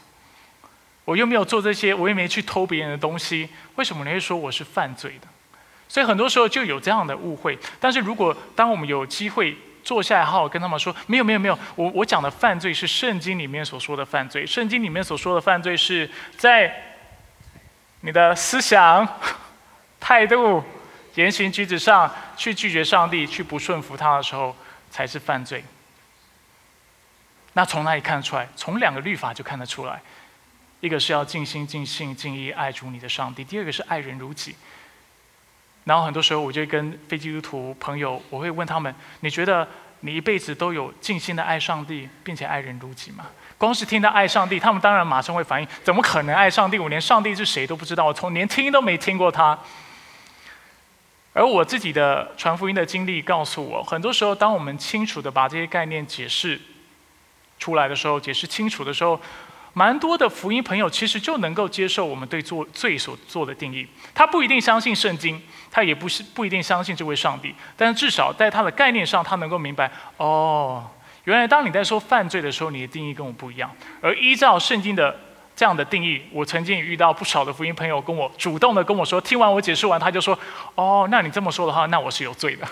[1.05, 5.29] 我又没有做这些，我又没去偷别人的东西，为什么你会说我是犯罪的？”
[5.88, 7.59] 所以很多时候就有这样的误会。
[7.79, 9.57] 但是如果当我们有机会，
[9.88, 11.59] 坐下来，好好跟他们说，没有，没有，没有。
[11.74, 14.44] 我我讲的犯罪是圣经里面所说的犯罪。
[14.44, 16.70] 圣经里面所说的犯罪是在
[18.03, 19.09] 你的思想、
[19.98, 20.62] 态度、
[21.14, 24.55] 言行举止上去拒绝上帝、去不顺服他的时候，
[24.90, 25.64] 才是犯罪。
[27.55, 28.46] 那从哪里看得出来？
[28.57, 29.98] 从两个律法就看得出来。
[30.81, 34.55] 一个是要尽心、尽性、尽意爱主你的上帝；第二个是爱人如己。
[35.88, 39.66] 然后很多时候，我就跟非基督徒朋友，我会问他们：你觉得
[40.01, 43.24] 你一辈子都有尽心的爱上帝，并且爱人如己吗？
[43.57, 46.79] 光是听到爱上帝，他们当然马上会反应：怎么可能爱上帝？
[46.79, 49.59] 我连上帝是谁都不知道，我从连听都没听过他。
[51.33, 56.61] 而我自己的传福音的经历告诉我，很多时候，当我们清楚的把这些概念解释
[57.59, 59.18] 出来的时候，解释清楚的时候。
[59.78, 63.86] 蛮多的福音朋友其实就能够接受我们对做罪所做的定义。
[64.12, 70.84] 他不一定相信圣经，他也不是不一定相信这位上帝，但是至少在他的概念上，他能够明白哦，
[71.22, 73.70] 原来当你在说犯罪的时候，你的定义跟我不一样。
[74.00, 75.16] 而依照圣经的
[75.54, 80.36] 这样的定义，我曾经也遇到不少的福音朋友跟我主动的跟我说，听完我解释完，他就说
[80.74, 82.66] ：“哦，那你这么说的话，那我是有罪的。”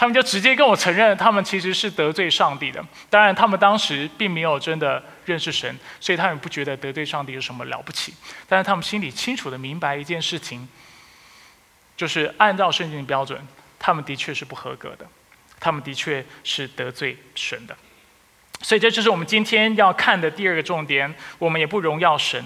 [0.00, 2.82] 他们就直接跟我承认，他们其实是得罪上帝的。
[3.10, 8.14] 当然，他们当时并没有真的认识神，所以他们不觉得得罪上帝有什么了不起。
[8.48, 10.66] 但是他们心里清楚的明白一件事情，
[11.98, 13.46] 就是按照圣经的标准，
[13.78, 15.06] 他们的确是不合格的，
[15.60, 17.76] 他们的确是得罪神的。
[18.62, 22.42] 所以这就是我们今天要看的第二个重点：我们也不荣耀神。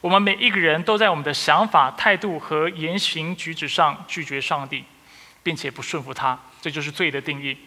[0.00, 4.84] 我们每一个人都在我们的想法、态度和言行举止上拒绝上帝，
[5.42, 6.38] 并且不顺服他。
[6.62, 7.58] 这就是罪的定义。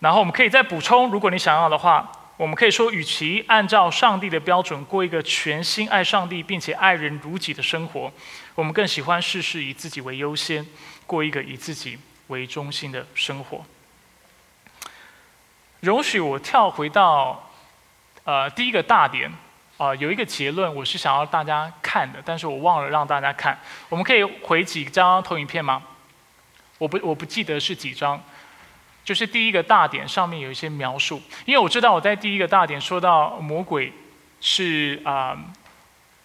[0.00, 8.10] 然后我们可以再补充，如果你想要的话，我们可以说，与其按照上帝的标准过一个全心爱上帝并且爱人如己的生活，
[8.54, 10.66] 我们更喜欢事事以自己为优先，
[11.06, 13.62] 过一个以自己为中心的生活。
[15.80, 17.50] 容许我跳回到
[18.24, 19.30] 呃第一个大点
[19.76, 23.58] 啊，有一个结论我是想要大家看的，但是我忘了让大家看。
[23.90, 25.82] 我们可以回几张投影片吗？
[26.80, 28.18] 我不我不记得是几张，
[29.04, 33.92] 就是第一个大点上面有一些描述，因为我知道我在第一个大点说到魔鬼
[34.40, 35.36] 是啊，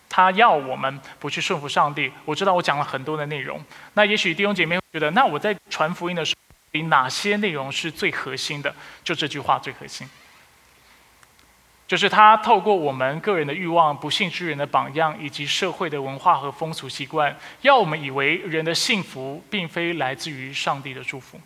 [0.07, 2.09] 他要我们不去顺服上帝。
[2.23, 3.61] 我知道我讲了很多的内容，
[3.95, 6.33] 那也许弟兄姐妹会觉得，那我在传福音的时
[6.71, 8.73] 候，哪些内容是最核心的？
[9.03, 10.07] 就这句话最核心。
[11.87, 21.39] 就是他透过我们个人的欲望、不幸之人的榜样，以及社会的文化和风俗习惯，要我们以为人的幸福并非来自于上帝的祝福。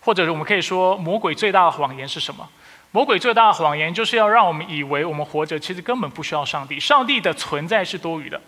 [0.00, 2.50] 或者我们可以说，魔鬼最大的谎言是什么？
[2.90, 8.40] 魔鬼最大的谎言就是要让我们以为我们活着其实根本不需要上帝，上帝的存在是多余的。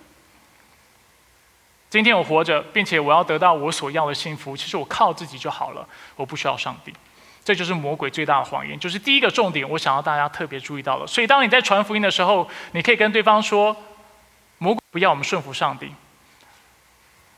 [1.88, 6.92] 今天我活着，并且我要得到我所要的幸福，其实我靠自己就好了，我不需要上帝。
[7.44, 11.06] 这就是魔鬼最大的谎言，就是第一个重点，我想要大家特别注意到的。
[11.06, 13.76] 所以，当你在传福音的时候，你可以跟对方说
[14.56, 15.92] ：“魔鬼不要我们顺服上帝，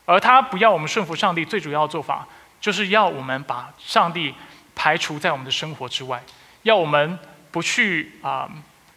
[0.05, 2.25] 而他不要我们顺服上帝，最主要的做法
[2.61, 4.33] 就是要我们把上帝
[4.73, 6.23] 排除在我们的生活之外，
[6.63, 7.19] 要我们
[7.51, 8.49] 不去啊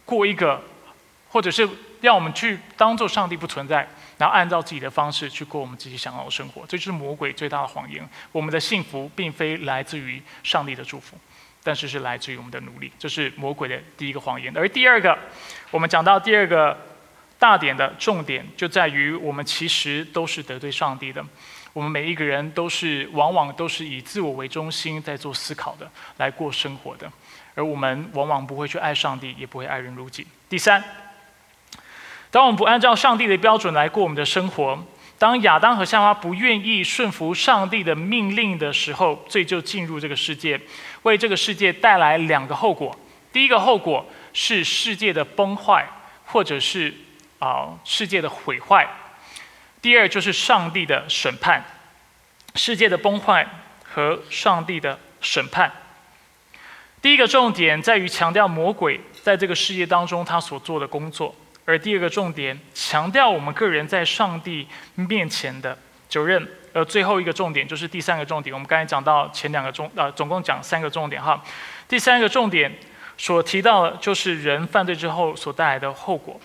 [0.05, 0.63] 过一个，
[1.31, 1.69] 或者是
[2.01, 3.89] 让我们去当做上帝不存在。”
[4.21, 8.07] 然后按照自己的方式去过我们自己想要的生活，这就是魔鬼最大的谎言。
[8.33, 11.17] 我们的幸福并非来自于上帝的祝福，
[11.63, 12.93] 但是是来自于我们的努力。
[12.99, 14.55] 这是魔鬼的第一个谎言。
[14.55, 15.19] 而第二个，
[15.71, 16.77] 我们讲到第二个
[17.39, 21.25] 大点的重点，就在于我们其实都是得罪上帝的。
[21.73, 27.11] 我们每一个人都是往往都是以自我为中心在做思考的，来过生活的。
[27.55, 30.27] 而我们往往不会去爱上帝，也不会爱人如己。
[30.51, 30.85] 第三。
[32.31, 34.79] 当我们不按照上帝的标准来过我们的生活，
[35.19, 40.61] 当亚当和夏娃不愿意顺服上帝的命令的时候，罪就进入这个世界，
[41.03, 42.97] 为这个世界带来两个后果。
[43.33, 45.87] 第一个后果是世界的崩坏，
[46.25, 46.95] 或者是
[47.39, 48.85] 啊世界的毁坏；
[49.83, 51.65] 第二就是上帝的审判，
[52.55, 53.47] 世界的崩坏
[53.83, 55.71] 和上帝的审判。
[57.03, 61.35] 第一个重点在于强调魔鬼在这个世界当中他所做的工作。
[61.71, 65.79] 而第二个重点强调我们个人在上帝面前的
[66.09, 68.53] 责任，而最后一个重点就是第三个重点。
[68.53, 71.41] 我们刚才讲到前两个重，呃，总共讲三个重点哈。
[71.87, 72.77] 第三个重点
[73.17, 76.41] 所提到的就是人犯罪之后所带来的后果。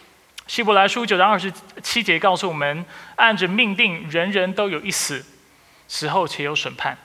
[0.46, 2.86] 希伯来书九章二十七节告诉我们，
[3.16, 5.26] 按着命定，人人都有一死，
[5.88, 6.96] 死后且有审判。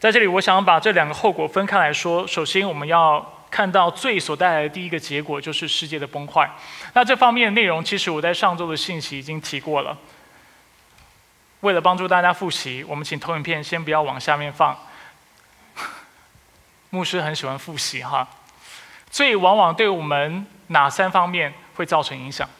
[0.00, 2.26] 在这里，我想把这两个后果分开来说。
[2.26, 3.33] 首先，我们要。
[3.54, 6.50] 看到罪所带来的第一个结果就是世界的崩坏。
[6.92, 9.96] 那这方面的内容，其实我在上周的信息已经提过了。
[11.60, 14.76] 为了帮助大家复习，我们请投影片先不要往下面放。
[16.90, 18.28] 牧师很喜欢复习哈。
[19.08, 22.50] 罪往往对我们哪三方面会造成影响？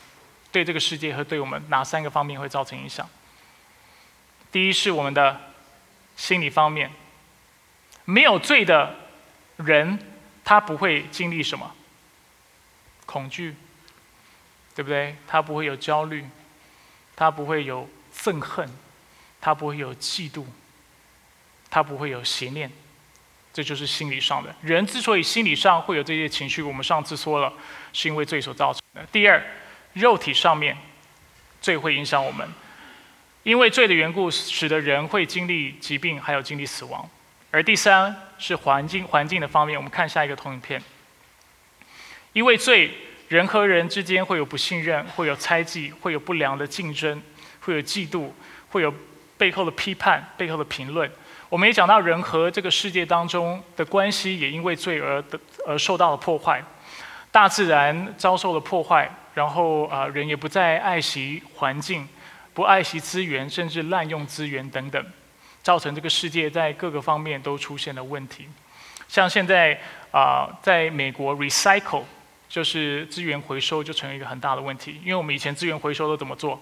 [0.53, 3.05] 对这个世界和对我们哪三个方面会造成影响？
[4.53, 5.41] 第一是我们的
[6.15, 6.89] 心理方面，
[8.05, 8.95] 没有罪的
[9.57, 9.99] 人。
[10.45, 11.75] 他不会经历什么
[13.07, 13.57] 恐惧，
[14.75, 15.17] 对不对？
[15.27, 16.25] 他不会有焦虑，
[17.17, 18.69] 他不会有憎恨，
[19.41, 20.45] 他不会有嫉妒，
[21.71, 22.71] 他不会有邪念，
[23.53, 24.55] 这就是心理上的。
[24.61, 27.53] 人之所以心理上会有这些情绪，我们上次说了，
[27.93, 29.07] 是因为罪所造成的。
[29.11, 29.43] 第二，
[29.95, 30.77] 肉体上面，
[31.61, 32.49] 罪会影响我们，
[33.45, 37.09] 因为罪的缘故，使得人会经历疾病，还有经历死亡。
[37.55, 40.83] 而第三是环境环境的方面，我们看下一个投影片。
[42.33, 42.91] 因为罪，
[43.29, 47.23] 人和人之间会有不信任，会有猜忌，会有不良的竞争，
[47.61, 48.31] 会有嫉妒，
[48.71, 48.93] 会有
[49.39, 51.09] 背后的批判、背后的评论。
[51.49, 56.61] 我们也讲到人和这个世界当中的关系，也因为罪而的而受到了破坏。
[57.31, 62.09] 大自然遭受了破坏，然后啊，人也不再爱惜环境，
[62.53, 65.07] 不爱惜资源，甚至滥用资源等等。
[65.65, 68.47] 造成这个世界在各个方面都出现了问题。
[69.09, 69.81] 像现在
[70.13, 72.05] 啊，在美国，recycle
[72.49, 76.61] 就是资源回收就成为一个很大的问题，因为我们以前资源回收都怎么做？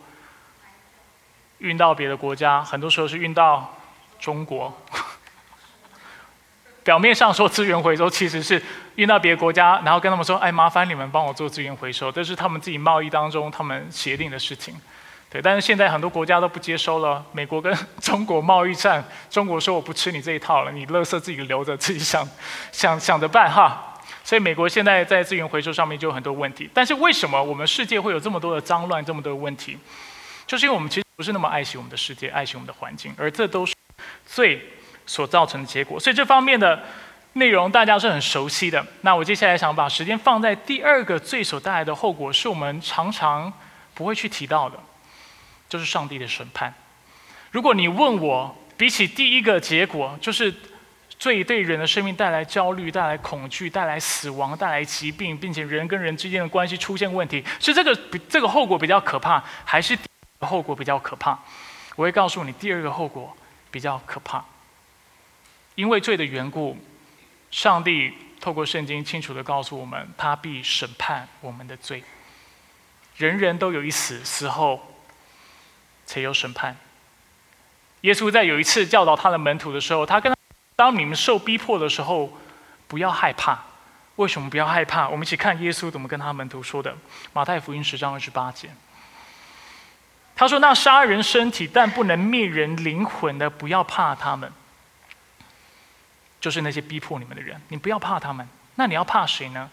[1.59, 3.77] 运到别的国家，很多时候是运到
[4.19, 4.73] 中国。
[6.85, 8.61] 表面上说资源回收，其实是
[8.97, 14.75] 运到别的国家，然后跟他们说：“哎，麻烦你们帮我做资源回收。”这是他们自己贸易当中他们协定的事情。
[15.33, 17.25] 对，但是现在很多国家都不接收了。
[17.33, 22.29] 美国跟 中国贸易战，中国说我不吃你这一套了，你垃圾自己留着，自己想
[22.71, 23.95] 想想着办哈。
[24.23, 26.69] 所以美国现在在资源回收上面就有很多问题。
[26.75, 29.79] 但是为什么我们世界会有这么多的脏乱，这么多的问题？
[30.47, 33.75] 就是因为我们其实不是那么爱惜我们的世界，爱惜我们的环境，而这都是
[34.27, 34.61] 最。
[35.05, 36.81] 所造成的结果，所以这方面的
[37.33, 38.83] 内容大家是很熟悉的。
[39.01, 43.53] 那我接下来想把时间放在第二个罪所带来的后果，是我们常常
[43.95, 44.79] 不会去提到的，
[45.73, 46.75] 就是上帝的审判。
[47.51, 50.55] 如果你问我，比起第一个结果，就是
[51.19, 59.99] 罪对人的生命带来焦虑、带来恐惧、带来死亡、带来疾病，并且人跟人之间的关系出现问题，是这个比这个后果比较可怕，还是
[60.41, 61.39] 后果比较可怕？
[61.97, 63.35] 我会告诉你，第二个后果
[63.71, 64.45] 比较可怕。
[65.75, 66.77] 因为罪的缘故，
[67.51, 72.05] 上帝透过圣经清楚的告诉我们，他必审判我们的罪。
[73.17, 74.92] 人人都有一死，死后
[76.13, 76.77] 才有审判。
[78.03, 80.37] 耶稣在有一次教导他的门徒的时候，他跟他
[80.77, 82.39] 当你们受逼迫的时候，
[82.87, 83.59] 不要害怕。
[84.17, 85.09] 为什么不要害怕？
[85.09, 86.95] 我们一起看耶稣怎么跟他门徒说的。
[87.33, 88.69] 马太福音十章二十八节，
[90.37, 94.53] 他说：“那杀人身体但不能灭人灵魂的，不要怕他们。”
[96.39, 98.47] 就是那些逼迫你们的人，你不要怕他们。
[98.75, 99.71] 那你要怕谁呢？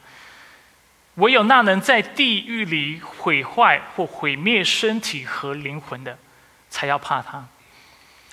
[1.15, 6.17] 唯有那能在地狱里毁坏或毁灭身体和灵魂的，
[6.69, 7.47] 才要怕他。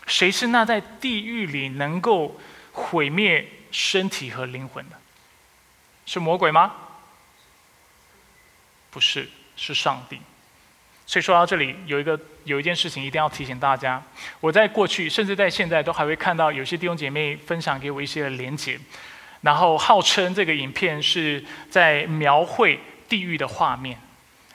[0.06, 2.38] 谁是那在地狱里能够
[2.72, 4.96] 毁灭身体和灵魂的？
[6.04, 6.72] 是魔鬼吗？
[8.90, 10.20] 不是，是上帝。
[11.04, 14.02] 所以说到这里，有一个有一件事情一定要提醒大家。
[14.40, 18.78] 我在过去，甚至在现在，都还会看到有些弟兄姐妹分享给我一些的连结，
[19.40, 24.00] 然后号称这个影片是在描绘地狱的画面。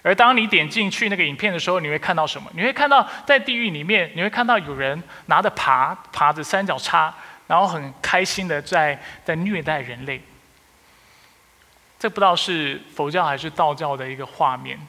[0.02, 2.50] 而当你点进去那个影片的时候，你会看到什么？
[2.54, 7.14] 你会看到在地狱里面，你会看到有人拿着耙，耙着三角叉，
[7.48, 10.22] 然后很开心的在在虐待人类。
[12.00, 14.80] 这不知道是佛教还是道教的一个画面。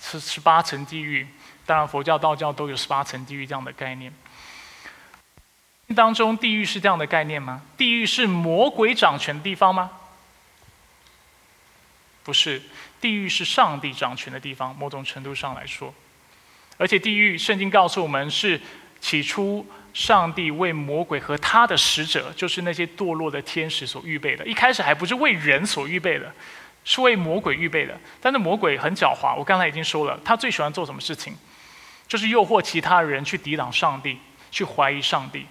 [0.00, 1.26] 是十八层地狱，
[1.66, 4.12] 当然佛教、道教都有十八层地狱这样的概念。
[5.96, 7.62] 当中，地狱是这样的概念吗？
[7.76, 9.90] 地狱是魔鬼掌权的地方吗？
[12.22, 12.62] 不是，
[13.00, 14.74] 地狱是上帝掌权的地方。
[14.76, 15.92] 某种程度上来说，
[16.76, 18.60] 而且地狱，圣经告诉我们是
[19.00, 24.46] 起初上帝为魔鬼和他的使者，就是那些堕落的天使所预备的。
[24.46, 26.32] 一开始还不是为人所预备的。
[26.84, 29.36] 是为魔鬼预备的，但是魔鬼很狡猾。
[29.36, 31.34] 我刚才已经说了，他最喜欢做什么事情，
[32.06, 34.18] 就是诱惑其他人去抵挡上帝，
[34.50, 35.44] 去怀疑上帝。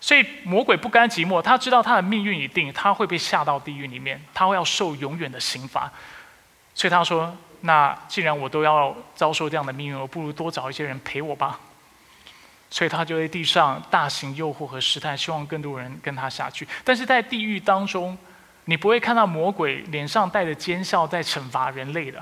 [0.00, 5.92] 所以魔鬼不甘寂寞，他知道他的命运已定，他会被下到地狱里面，他会要受永远的刑罚。
[6.76, 11.58] 所以他说：“那既然我都要遭受这样的命运，我不如多找一些人陪我吧。”
[12.70, 16.68] 所以他就在地上大型诱惑和试探，希望更多人跟他下去。
[16.84, 18.16] 但是在地狱当中。
[18.68, 22.20] 你不会看到魔鬼脸上带着奸笑在惩罚人类的，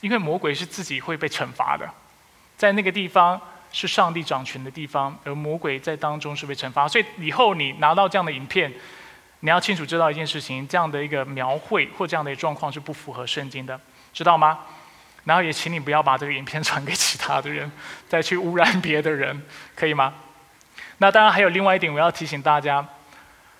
[0.00, 1.84] 因为魔鬼是自己会被惩罚的，
[2.56, 3.40] 在那个地方
[3.72, 6.86] 是上帝掌权的地方，而魔鬼在当中是被惩罚。
[6.86, 8.72] 所以以后你拿到这样的影片，
[9.40, 13.78] 你要清楚知道一件事情：这样的一个描绘或这样的状况是不符合圣经的，
[14.12, 14.58] 知道吗？
[15.24, 17.70] 然后也请你不要把这个影片传给其他的人，
[18.08, 19.42] 再去污染别的人，
[19.74, 20.14] 可以吗？
[20.98, 22.86] 那当然还有另外一点，我要提醒大家。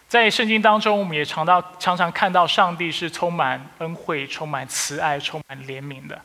[0.08, 6.20] 在圣经当中，我们也常到常常看到上帝是充满恩惠、充满慈爱、充满怜悯的。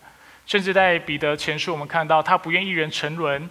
[0.45, 3.49] 甚至在彼得前书，我们看到他不愿一人沉沦，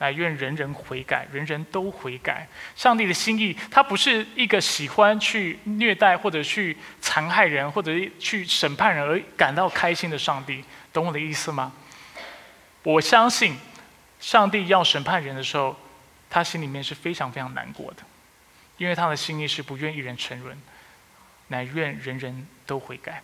[0.00, 2.48] 来愿人人悔改，人人都悔改。
[2.74, 10.64] 上帝的心意，他不是一个喜欢去虐待或者去残害人或者去审判人而感到开心的上帝。
[10.90, 11.72] 懂我的意思吗？
[12.82, 13.56] 我相信，
[14.18, 15.76] 上帝要审判人的时候，
[16.30, 18.02] 他心里面是非常非常难过的。
[18.78, 20.58] 因为他的心意是不愿一人沉沦，
[21.48, 23.22] 乃愿人人都悔改。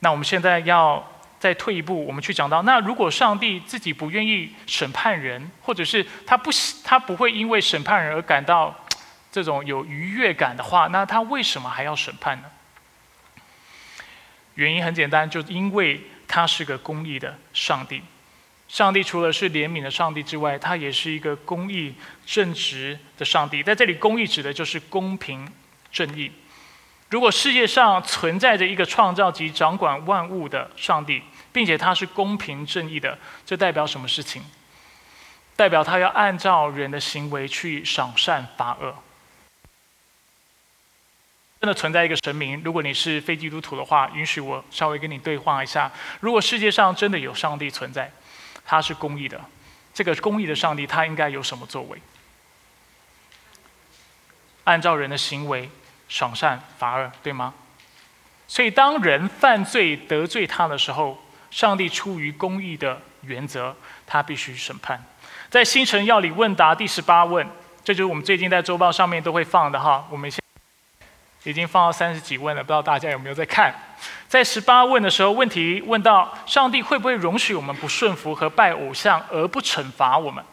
[0.00, 1.08] 那我们现在要
[1.44, 6.50] 再退一步，我们去讲到，那如果上帝自己不愿意审判人，或者是他不
[6.82, 8.74] 他不会因为审判人而感到
[9.30, 12.44] 这种有愉悦感的话，那他为什么还要审判呢？
[14.54, 18.00] 原因很简单，就因为他是个公义的上帝。
[18.66, 23.62] 上帝除了是怜悯的上帝之外，他也是一个公义正直的上帝。
[23.62, 25.46] 在这里，公义指的就是公平
[25.92, 26.32] 正义。
[27.10, 31.22] 如果世界上存在着一个创造及掌管万物的上帝，
[31.54, 34.42] 并且他是公平正义的，这代表什么事情？
[35.54, 38.92] 代表他要按照人的行为去赏善罚恶。
[41.60, 42.60] 真的存在一个神明？
[42.64, 45.90] 如果你是非基督徒的话，允许我稍微跟你对话一下。
[46.18, 48.10] 如果世界上真的有上帝存在，
[48.66, 49.40] 他是公义的，
[49.94, 52.02] 这个公义的上帝他应该有什么作为？
[54.64, 55.70] 按照人的行为
[56.08, 57.54] 赏善罚恶，对吗？
[58.48, 61.23] 所以当人犯罪得罪他的时候，
[61.54, 63.72] 上帝出于公义的原则，
[64.04, 65.00] 他必须审判。
[65.48, 67.46] 在新城要理问答第十八问，
[67.84, 70.04] 这就是我们最近在周报上面都会放的哈。
[70.10, 70.42] 我们现
[71.44, 73.72] 已经放到三十几问了，不知道大家有没有在看？
[74.26, 80.44] 在十八问的时候，问题问到上帝会不会容许我们不顺服和拜偶像而不惩罚我们？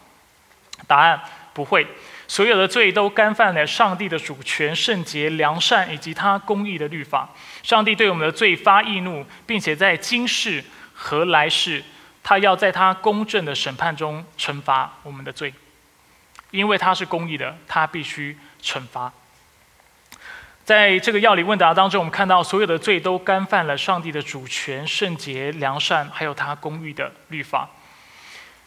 [0.86, 1.20] 答案
[1.52, 1.88] 不会。
[2.28, 7.28] 所有的罪都干犯了上帝的主权、圣洁、良善以及他公义的律法。
[7.64, 10.64] 上帝对我们的罪发易怒，并且在今世
[11.02, 11.84] 和来世。
[12.24, 15.52] 他要在他公正的审判中惩罚我们的罪，
[16.52, 19.12] 因为他是公义的，他必须惩罚。
[20.64, 27.68] 在这个要理问答当中，我们看到所有的罪都干犯了上帝的主权、圣洁、良善，还有他公义的律法。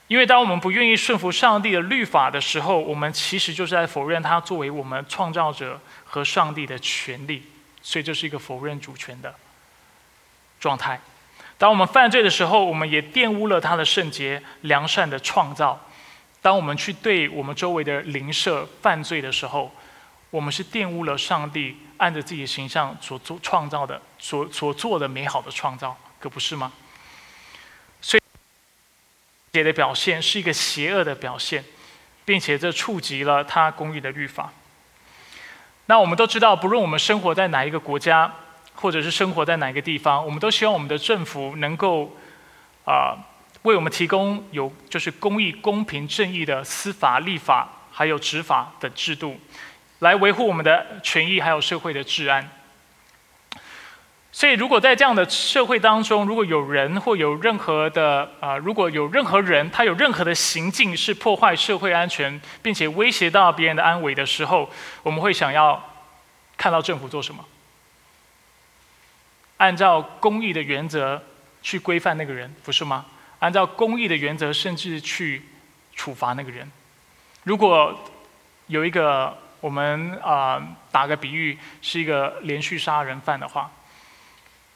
[0.08, 7.44] 因为当我们不愿意顺服上帝的律法的时候，我们其实就是在否认他作为我们创造者和上帝的权利，
[7.80, 9.32] 所以这是一个否认主权的
[10.58, 11.00] 状态。
[11.56, 15.80] 当我们犯罪的时候，我们也玷污了他的圣洁、良善的创造。
[16.42, 19.72] 当我们去对我们周围的邻舍犯罪的时候，
[20.30, 26.72] 我们是玷污了上帝按着自己的形象所做创造的、所所做的美好的创造，可不是吗？
[28.00, 28.22] 所以，
[29.52, 31.64] 邪的表现是一个邪恶的表现，
[32.24, 34.52] 并且这触及了他公义的律法。
[35.86, 38.34] 那我们都知道，不论我们生活在哪一个国家。
[38.74, 42.14] 或者是生活在哪个地方，我们都希望我们的政府能够
[42.84, 43.16] 啊
[43.62, 49.38] 为我们提供有就是公义、公平、正义的司法、立法还有执法的制度，
[50.00, 52.50] 来维护我们的权益还有社会的治安。
[54.32, 64.68] 所以，如果在这样的社会当中，如果有人或有任何的啊，如果有任何人他有任何的行径是破坏社会安全，并且威胁到别人的安危的时候，
[65.04, 65.80] 我们会想要
[66.56, 67.44] 看到政府做什么？
[69.56, 71.22] 按照公义的原则
[71.62, 73.06] 去规范那个人，不是吗？
[73.38, 75.42] 按照公义的原则，甚至去
[75.94, 76.70] 处罚那个人。
[77.42, 77.94] 如果
[78.66, 83.70] 有一个我们啊打个比喻，是一个连续杀人犯的话，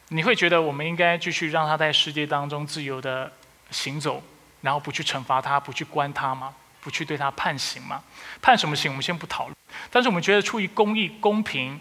[0.09, 3.33] 你会觉得我们应该继续让他在世界当中自由的
[3.71, 4.23] 行走，
[4.61, 6.55] 然后不去惩罚他，不去关他吗？
[6.81, 8.03] 不去对他判刑吗？
[8.41, 8.91] 判什么刑？
[8.91, 9.57] 我们先不讨论。
[9.91, 11.81] 但是我们觉得，出于公义、公平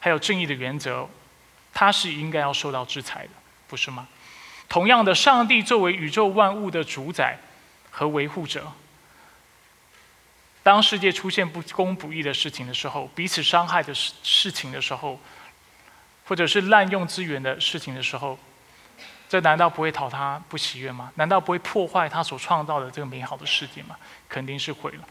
[0.00, 1.08] 还有正义的原则。
[1.74, 3.30] 他是应该要受到制裁的，
[3.68, 4.08] 不是吗？
[4.68, 7.38] 同样的，上帝作为宇宙万物的主宰
[7.90, 8.72] 和维护者，
[10.62, 15.20] 当世界出现不公不义的事情的时候，彼此伤害的事事情的时候，
[16.26, 18.38] 或者是滥用资源的事情的时候，
[19.28, 21.12] 这难道不会讨他不喜悦吗？
[21.16, 23.96] 难道不会破坏他所创造的这个美好的世界吗？
[24.28, 25.04] 肯定是毁了。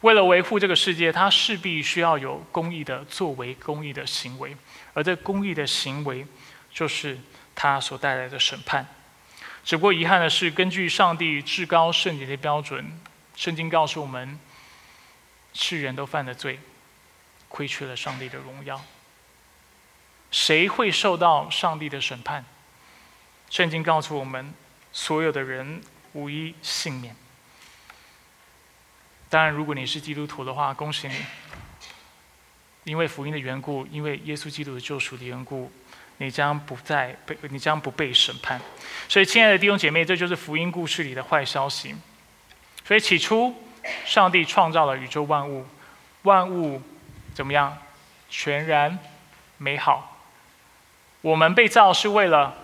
[0.00, 4.56] 为了维护这个世界，他势必需要有公义的作为、公义的行为。
[4.92, 6.26] 而这公义的行为，
[6.72, 7.18] 就是
[7.54, 8.86] 他所带来的审判。
[9.62, 13.00] 只不过遗憾的是，根据上帝至高圣洁的标准，
[13.36, 14.38] 圣经告诉我们，
[15.52, 16.58] 世人都犯了罪，
[17.48, 18.80] 亏缺了上帝的荣耀。
[20.30, 22.44] 谁会受到上帝的审判？
[23.50, 24.54] 圣经告诉我们，
[24.92, 25.82] 所有的人
[26.12, 27.14] 无一幸免。
[29.28, 31.14] 当然，如果你是基督徒的话，恭喜你。
[32.90, 35.70] 因为福音的缘故，因为耶稣基督的救赎的缘故，
[36.16, 38.60] 你将不再被你将不被审判。
[39.08, 41.94] 所以，亲爱的弟兄姐妹，这就是福音故事里的坏消息。
[42.84, 43.54] 所以，起初
[44.04, 45.64] 上帝创造了宇宙万物，
[46.22, 46.82] 万物
[47.32, 47.78] 怎么样？
[48.28, 48.98] 全然
[49.56, 50.26] 美好。
[51.20, 52.56] 我们被造是为了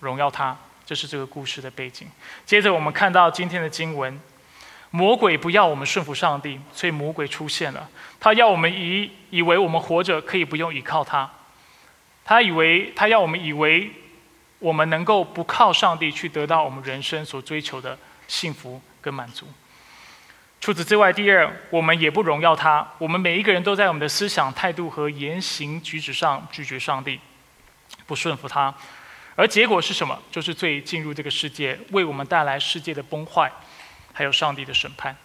[0.00, 0.56] 荣耀他，
[0.86, 2.08] 这是这个故事的背景。
[2.46, 4.18] 接着，我们看到今天的经文。
[4.90, 7.88] 魔鬼不要我们顺服上帝，所以魔鬼出现了。
[8.18, 11.30] 他要我们以以为我们活着可以不用依靠他，
[12.24, 13.90] 他以为他要我们以为
[14.58, 19.46] 我们能够不靠上帝去得到我们人生所追求的幸福跟满足。
[20.60, 22.84] 除此之外，第二，我们也不荣耀他。
[22.98, 27.20] 我们每一个人都在我们的思想态度和言行举止上拒绝上帝，
[28.06, 28.74] 不顺服他。
[29.36, 30.20] 而结果是什么？
[30.32, 33.48] 就是罪进入这个世界，为我们带来世界的崩坏，
[34.18, 35.16] 还有上帝的审判。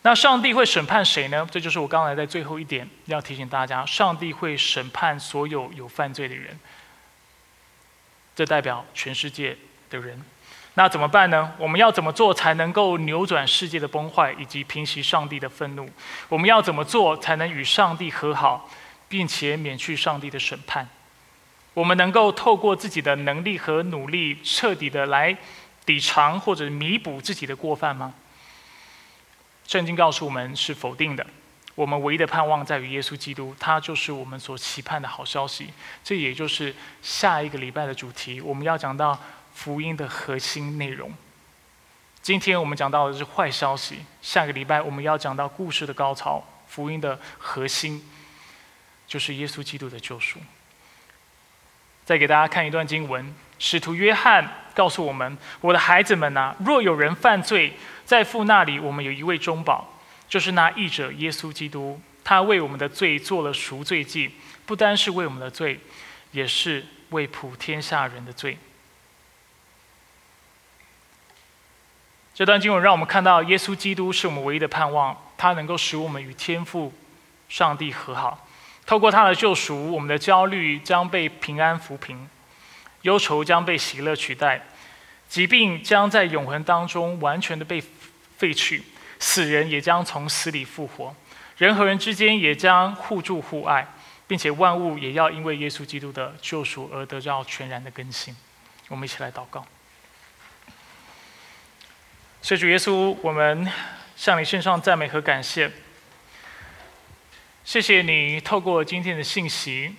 [0.00, 1.46] 那上帝会审判谁呢？
[1.50, 6.58] 这就是我刚才在最后一点要提醒大家：上帝会审判所有有犯罪的人。
[8.34, 9.54] 这代表全世界
[9.90, 10.24] 的人。
[10.72, 11.52] 那怎么办呢？
[11.58, 15.86] 我们要怎么做才能够扭转世界的崩坏，以及平息上帝的愤怒？
[16.30, 18.70] 我们要怎么做才能与上帝和好，
[19.10, 20.88] 并且免去上帝的审判？
[21.74, 25.36] 我们能够透过自己的能力和努力，彻底的来
[25.86, 28.14] 抵偿或者弥补自己的过犯吗？
[29.66, 31.26] 圣经告诉我们是否定的。
[31.74, 35.70] 我们唯一的盼望在于耶稣基督，他就是我们所期盼的好消息。
[36.02, 39.18] 这也就是下一个礼拜的主题，我们要讲到。
[39.54, 41.14] 福音的核心内容。
[42.20, 46.44] 今天我们讲到的是坏消息，下个礼拜我们要讲到故事的高潮。
[46.66, 48.04] 福音的核心
[49.06, 50.40] 就是耶稣基督的救赎。
[52.04, 54.44] 再给大家看一段经文，使徒约翰
[54.74, 57.72] 告诉我们：“我的孩子们呐，若有人犯罪，
[58.04, 59.98] 在父那里我们有一位中保，
[60.28, 62.00] 就是那义者耶稣基督。
[62.22, 64.30] 他为我们的罪做了赎罪祭，
[64.66, 65.78] 不单是为我们的罪，
[66.32, 68.58] 也是为普天下人的罪。”
[72.34, 76.92] 这段经文让我们看到，耶稣基督是我们唯一的盼望，他能够使我们与天父、
[77.48, 78.48] 上帝和好。
[78.84, 82.28] 透过他的救赎，我们的焦虑将被平安抚平，
[83.04, 84.60] 忧愁将被喜乐取代，
[85.28, 87.82] 疾病将在永恒当中完全的被
[88.36, 88.82] 废去，
[89.18, 91.14] 死人也将从死里复活，
[91.56, 93.86] 人和人之间也将互助互爱，
[94.26, 98.34] 并且万物也要因为耶稣基督的救赎而得到全然的更新。
[98.88, 99.64] 我们一起来祷告。
[102.42, 103.70] 所以主耶稣，我们
[104.16, 105.70] 向你献上赞美和感谢。
[107.64, 109.94] 谢谢你透过今天的信息，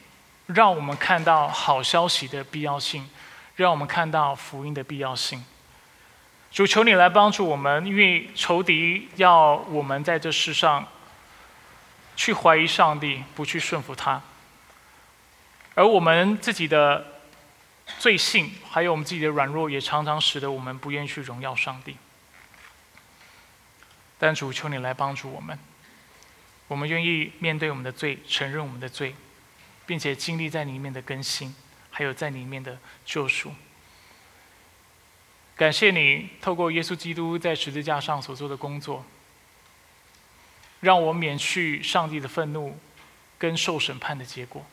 [0.47, 3.09] 让我们看到好消息的必要性，
[3.55, 5.43] 让我们看到福音的必要性。
[6.51, 10.87] 主求你来帮助我们，因为仇敌要我们在这世上
[12.15, 14.21] 去怀疑上帝，不去顺服他，
[15.73, 17.05] 而我们自己的
[17.99, 21.97] 罪性，还有我们自己的软弱，也常常使得我们不愿意去荣耀上帝。
[24.17, 25.59] 但主求你来帮助我们，
[26.69, 29.13] 我们愿意面对我们的罪，承认我们的罪，
[29.86, 31.53] 并且经历在里面的更新，
[31.91, 33.53] 还有在里面的救赎。
[35.55, 39.05] 感谢你透过耶稣基督在十字架上所做的工作，
[40.81, 42.77] 让我免去上帝的愤怒
[43.38, 44.65] 跟受审判的结果，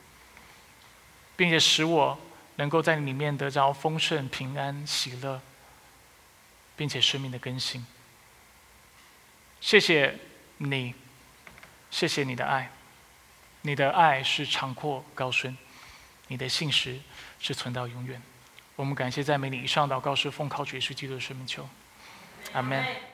[1.37, 2.19] 并且使我
[2.57, 5.41] 能够在里面得着丰盛、平安、喜乐，
[6.77, 7.87] 并且生命的更新。
[9.61, 10.19] 谢谢
[10.57, 10.95] 你，
[11.93, 12.73] 谢谢你的爱，
[13.63, 15.57] 你的爱是长阔高深，
[16.29, 16.99] 你的信实
[17.39, 18.21] 是存到永远。
[18.75, 21.69] 我们感谢赞美你，以上祷告是奉靠主耶稣基督的圣名求，
[22.53, 23.12] 阿门。